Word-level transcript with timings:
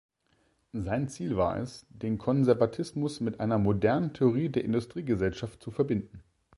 Sein 0.73 1.09
Ziel 1.09 1.37
war 1.37 1.57
es, 1.57 1.85
den 1.91 2.17
Konservatismus 2.17 3.19
mit 3.19 3.39
einer 3.39 3.59
„modernen“ 3.59 4.13
Theorie 4.15 4.49
der 4.49 4.63
Industriegesellschaft 4.63 5.61
zu 5.61 5.69
verbinden. 5.69 6.23